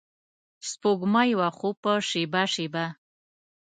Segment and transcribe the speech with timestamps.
[0.69, 2.85] سپوږمۍ وه خو په شیبه شیبه